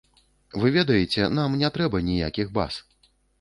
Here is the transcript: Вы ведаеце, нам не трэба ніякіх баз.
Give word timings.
Вы 0.61 0.71
ведаеце, 0.77 1.27
нам 1.41 1.59
не 1.65 1.69
трэба 1.77 2.01
ніякіх 2.09 2.51
баз. 2.57 2.81